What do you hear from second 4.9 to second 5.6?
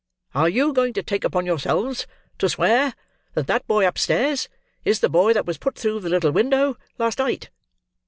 the boy that was